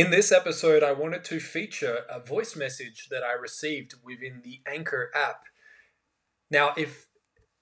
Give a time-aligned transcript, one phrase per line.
[0.00, 4.62] In this episode, I wanted to feature a voice message that I received within the
[4.66, 5.42] Anchor app.
[6.50, 7.08] Now, if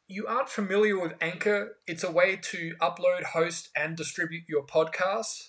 [0.07, 5.49] you aren't familiar with Anchor, it's a way to upload, host, and distribute your podcast,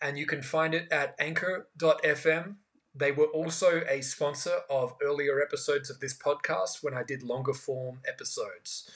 [0.00, 2.54] and you can find it at anchor.fm.
[2.94, 7.52] They were also a sponsor of earlier episodes of this podcast when I did longer
[7.52, 8.88] form episodes.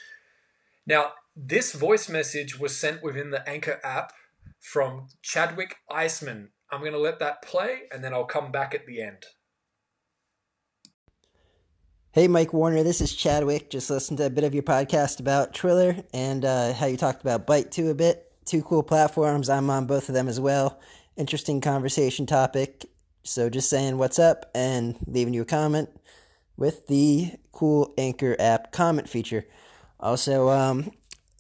[0.87, 4.13] Now, this voice message was sent within the Anchor app
[4.61, 6.51] from Chadwick Iceman.
[6.73, 9.27] I'm going to let that play and then I'll come back at the end.
[12.13, 13.69] Hey, Mike Warner, this is Chadwick.
[13.69, 17.21] Just listened to a bit of your podcast about Triller and uh, how you talked
[17.21, 18.33] about Byte2 a bit.
[18.47, 19.51] Two cool platforms.
[19.51, 20.81] I'm on both of them as well.
[21.17, 22.87] Interesting conversation topic.
[23.23, 25.91] So just saying what's up and leaving you a comment
[26.57, 29.47] with the cool Anchor app comment feature.
[30.01, 30.91] Also, um,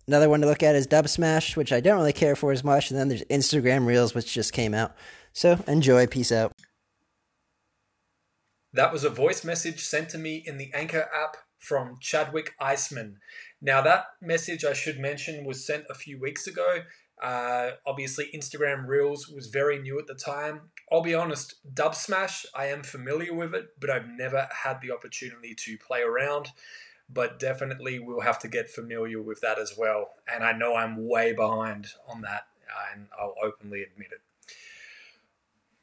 [0.07, 2.91] another one to look at is Dubsmash, which I don't really care for as much.
[2.91, 4.95] And then there's Instagram Reels, which just came out.
[5.33, 6.07] So enjoy.
[6.07, 6.53] Peace out.
[8.73, 13.19] That was a voice message sent to me in the Anchor app from Chadwick Iceman.
[13.61, 16.79] Now, that message I should mention was sent a few weeks ago.
[17.23, 20.71] Uh, obviously, Instagram Reels was very new at the time.
[20.91, 25.55] I'll be honest, Dubsmash, I am familiar with it, but I've never had the opportunity
[25.55, 26.49] to play around.
[27.09, 30.09] But definitely, we'll have to get familiar with that as well.
[30.33, 32.47] And I know I'm way behind on that,
[32.93, 34.21] and I'll openly admit it.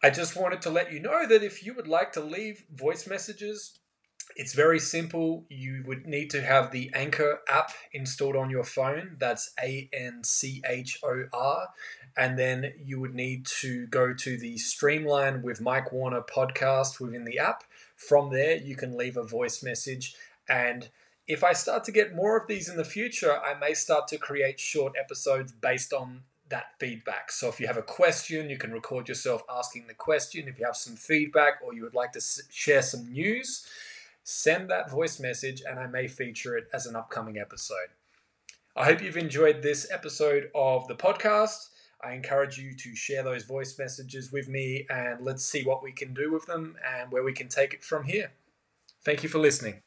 [0.01, 3.05] I just wanted to let you know that if you would like to leave voice
[3.05, 3.79] messages,
[4.35, 5.45] it's very simple.
[5.49, 9.17] You would need to have the Anchor app installed on your phone.
[9.19, 11.67] That's A N C H O R.
[12.15, 17.25] And then you would need to go to the Streamline with Mike Warner podcast within
[17.25, 17.63] the app.
[17.95, 20.15] From there, you can leave a voice message.
[20.47, 20.87] And
[21.27, 24.17] if I start to get more of these in the future, I may start to
[24.17, 27.31] create short episodes based on that feedback.
[27.31, 30.47] So if you have a question, you can record yourself asking the question.
[30.47, 33.65] If you have some feedback or you would like to share some news,
[34.23, 37.89] send that voice message and I may feature it as an upcoming episode.
[38.75, 41.69] I hope you've enjoyed this episode of the podcast.
[42.01, 45.91] I encourage you to share those voice messages with me and let's see what we
[45.91, 48.31] can do with them and where we can take it from here.
[49.03, 49.81] Thank you for listening.